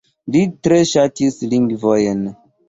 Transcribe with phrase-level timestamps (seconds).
[0.35, 2.25] Li tre ŝatis lingvojn.